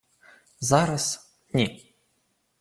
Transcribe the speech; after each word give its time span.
—Зараз... 0.59 1.19
ні. 1.53 1.95